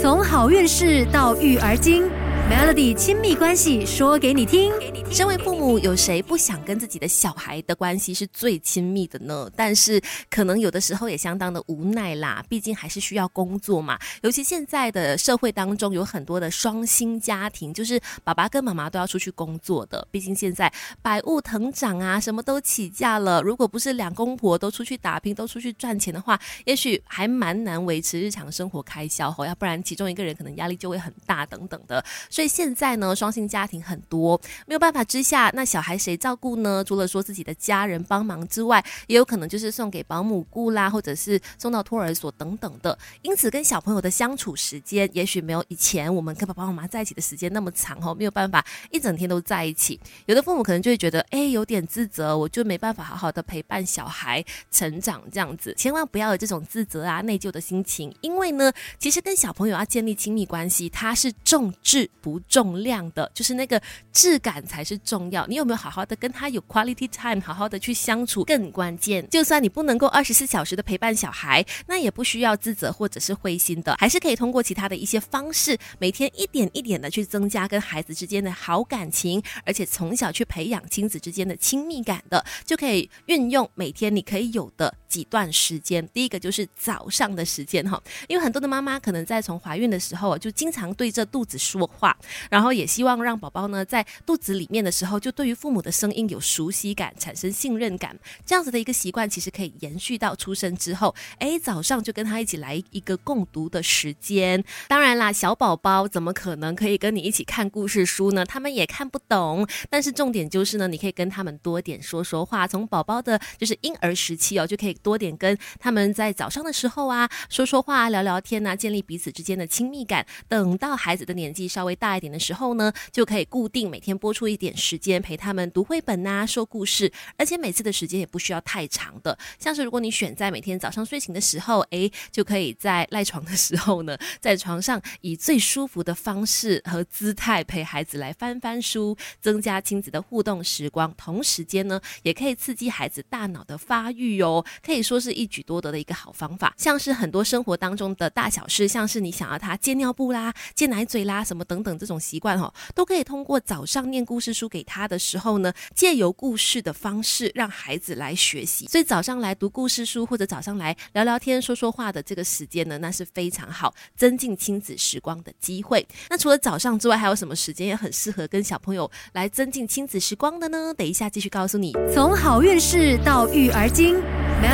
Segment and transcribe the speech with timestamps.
[0.00, 2.04] 从好运事到育儿经。
[2.48, 4.72] Melody 亲密关系说给你听。
[5.10, 9.50] 身为父母，有谁不想跟自己的小孩的关系是最亲密的呢？
[9.56, 10.00] 但是
[10.30, 13.98] 可能有的时候也相当的无奈啦，毕竟还是需要工作嘛。
[14.22, 20.06] 尤其现在的社会当中，有很多的双薪家庭，就是爸爸跟妈妈都要出去工作的。
[20.10, 20.72] 毕竟现在
[21.02, 23.42] 百物腾涨啊，什么都起价了。
[23.42, 29.46] 如果不是两公婆都出去打拼，都出去赚钱的话，也许还蛮难维持日常生活开销哦。
[29.46, 32.04] 要不然其中一个人可能压力就会很大等等的。
[32.36, 36.84] 所以现在呢，双性家庭很多，没有办法之下，那小孩谁照顾呢？
[36.84, 42.98] 除了说自己的家人帮忙之外，也有可能就是送给保姆雇啦，或者是送到托儿所等等的。
[43.22, 49.98] 因此，跟小朋友的相处时间，也许没有以前我们跟爸爸妈妈在一起的时间那么长哦，没有办法一整天都在一起。
[50.26, 55.74] 有的父母可能就会觉得，哎，有点自责，我就没办法好好的陪伴小孩成长这样子。
[55.78, 62.66] 千万不要有这种自责啊、内疚的心情，因为呢，其实跟小朋友要建立亲密关系，它是重质不重。
[62.82, 63.80] 量的，就是那个
[64.12, 65.46] 质感才是重要。
[65.46, 69.26] 你有没有好好的跟他有 quality time，好好的去相处更关键。
[69.30, 86.06] 就算你不能够二十四小时的陪伴小孩，那也不需要自责或者是灰心的，还是可以通过其他的一些方式，每天一点一点的去增加跟孩子之间的好感情，而且从小去培养亲子之间的亲密感的，就可以运用每天你可以有的几段时间。
[86.08, 92.16] 第一个就是早上的时间哈，因为很多的妈妈可能在从怀孕的时候就经常对着肚子说话。
[92.50, 101.14] 然后也希望让宝宝呢，在肚子里面的时候，就对于父母的声音有熟悉感，产生信任感，这样子的一个习惯，其实可以延续到出生之后。
[101.38, 104.62] 哎，早上就跟他一起来一个共读的时间。
[104.88, 108.44] 当然啦，小宝宝怎么可能可以跟你一起看故事书呢？
[108.44, 109.66] 他们也看不懂。
[109.90, 112.66] 但是重点就是呢，你可以跟他们多点说说话。
[112.66, 120.24] 从宝宝的就是婴儿时期哦，就可以多点跟他们在早上的时候啊说说话、聊聊天啊，建立彼此之间的亲密感。
[120.48, 122.36] 等到孩子的年纪稍微大一点的。
[122.46, 129.36] 时候呢，就可以固定每天播出一点时间陪他们读绘本呐，说故事，而且每次的时间也不需要太长的。
[129.58, 141.12] 像是如果你选在每天早上睡醒的时候，诶，就可以在赖床的时候呢， 在床上以最舒服的方式和姿态陪孩子来翻翻书，增加亲子的互动时光。
[141.16, 146.72] 同时间呢，也可以刺激孩子大脑的发育哦，可以说是一举多得的一个好方法。
[146.76, 152.36] 像是很多生活当中的大小事，像是你想要他接尿布啦、接奶嘴啦什么等等这种习。
[152.38, 158.86] 惯哈，都可以通过早上念故事书给他的时候呢，借由故事的方式让孩子来学习。
[158.88, 166.06] 所以早上来读故事书，或者早上来聊聊天、说说话的这个时间呢，那是非常好增进亲子时光的机会。
[166.28, 170.92] 那除了早上之外，还有什么时间也很适合跟小朋友来增进亲子时光的呢？
[170.94, 171.94] 等一下继续告诉你。
[172.12, 174.16] 从好运事到育儿经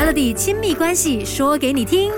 [0.03, 1.57] 彻底亲密关系说。
[1.57, 2.11] 给你听。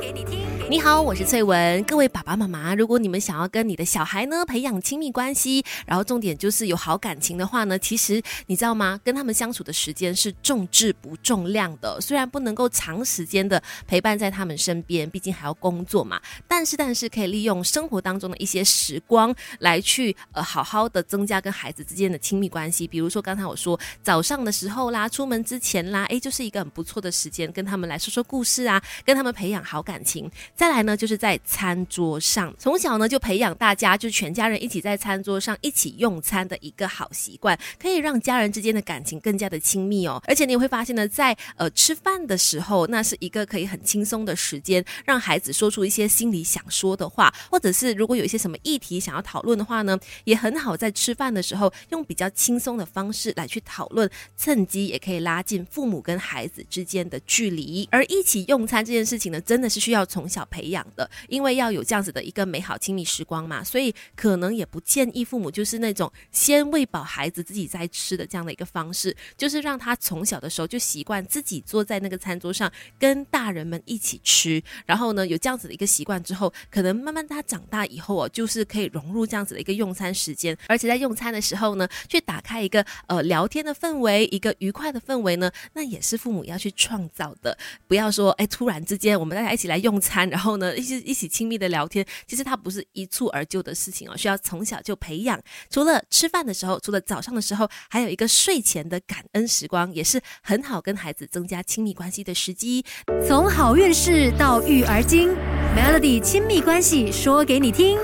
[0.68, 1.84] 你好，我是翠文。
[1.84, 9.00] 各位爸爸妈妈，如果你们想要跟你的小孩呢培养亲密关系，然后重点就是有好感情的话呢，其实你知道吗？
[9.04, 12.02] 跟他们相处的时间是重质不重量的。
[12.02, 16.20] 虽然不能够长时间的陪伴在他们身边，毕竟还要工作嘛。
[16.48, 22.88] 但是，但是可以利用生活当中的一些时光来去呃好好的增加跟孩子之间的亲密关系。
[22.88, 30.30] 比如说刚才我说早上的时候啦，出门之前啦，诶，就是一个很不错的时间，跟他们来说说故事啊，跟他们培养好感情。
[30.56, 40.22] 再来呢，就是在餐桌上，从小呢就培养大家就全家人一起在餐桌上一起用餐的一个好习惯，可以让家人之间的感情更加的亲密哦。
[40.26, 57.86] 而且你会发现呢，在呃吃饭的时候，那是一个可以很轻松的时间，让孩子说出一些心里想说的话，或者是如果有一些什么议题想要讨论的话呢，也很好在吃饭的时候用比较轻松的方式来去讨论，趁机也可以拉近父母跟孩子之间的距离。
[57.92, 60.45] 而一起用餐这件事情呢，真的是需要从小。
[60.46, 90.26] 培养的，因为要有这样子的一个美好亲密时光嘛，所以可能也不建议父母就是那种先喂饱孩子自己再吃的这样的一个方式，就是让他从小的时候就习惯自己坐在那个餐桌上跟大人们一起吃，然后呢有这样子的一个习惯之后，可能慢慢他长大以后哦，就是可以融入这样子的一个用餐时间，而且在用餐的时候呢，去打开一个呃聊天的氛围，一个愉快的氛围呢，那也是父母要去创造的，不要说哎突然之间我们大家一起来用餐。
[90.36, 95.42] 然后呢，一起一起亲密的聊天，其实它不是一蹴而就的事情哦，需要从小就培养。
[95.70, 102.84] 除了吃饭的时候，除了早上的时候，还有一个睡前的感恩时光，也是很好跟孩子增加亲密关系的时机。
[103.26, 105.30] 从好运事到育儿经
[105.74, 107.98] ，Melody 亲密关系说给你听。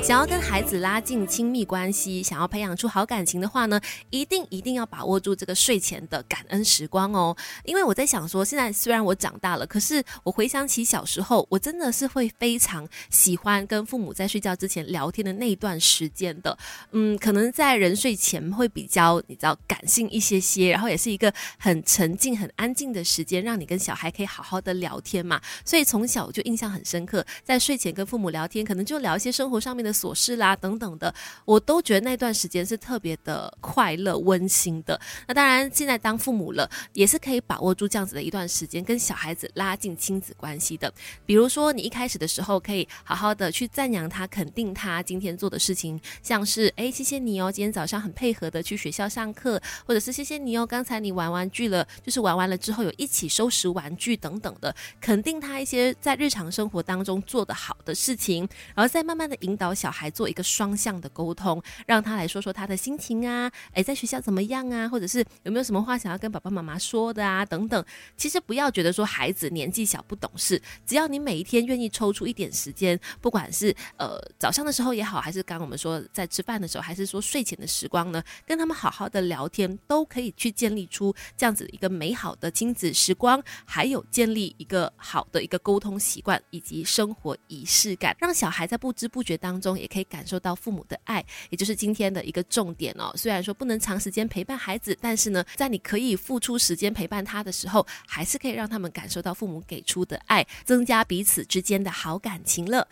[0.00, 3.78] 想要跟孩子拉近亲密关系，想要培养出好感情的话呢，
[4.08, 7.36] 一定一定要把握住这个睡前的感恩时光哦。
[7.64, 16.56] 因为我在想说，现在虽然我长大了，可是我回想起小时候，我真的是会非常喜欢跟父母在睡觉之前聊天的那一段时间的。
[16.92, 25.38] 嗯，可能在人睡前会比较你知道感性一些些，然后也是一个很沉静、很安静的时间，让你跟小孩可以好好的聊天嘛。
[25.66, 29.87] 所以从小就印象很深刻，在睡前跟父母聊天，可能就聊一些生活上面的。
[29.92, 31.14] 琐事啦，等等的，
[31.44, 35.00] 我都觉得那段时间是特别的快乐、温馨的。
[35.26, 40.92] 那当然，现在当父母了，也是可以把握住这样子的一段时间，跟小孩子拉近亲子关系的。
[41.26, 59.88] 比如说，你一开始的时候，可以好好的去赞扬他、肯定他今天做的事情，像是哎，谢谢你哦，今天早上很配合的去学校上课，或者是谢谢你哦，刚才你玩玩具了，就是玩完了之后有一起收拾玩具等等的，肯定他一些在日常生活当中做的好的事情，然后再慢慢的引导小。
[59.98, 64.88] 孩做一个双向的沟通，让他来说说他的心情啊，诶，在学校怎么样啊？
[64.88, 67.44] 或者是有没有什么话想要跟爸爸妈妈说的啊？
[67.44, 67.84] 等等。
[68.16, 89.78] 其实不要觉得说孩子年纪小不懂事，只要你每一天愿意抽出一点时间，不管是呃早上的时候也好，还是刚我们说在吃饭的时候，还是说睡前的时光呢，跟他们好好的聊天，都可以去建立出这样子一个美好的亲子时光，还有建立一个好的一个沟通习惯以及生活仪式感，让小孩在不知不觉当中中。
[89.78, 93.12] 也可以感受到父母的爱，也就是今天的一个重点哦。
[93.14, 102.88] 虽然说不能长时间陪伴孩子，但是呢，在你可以付出时间陪伴他的时候，还是可以让他们感受到父母给出的爱，增加彼此之间的好感情了。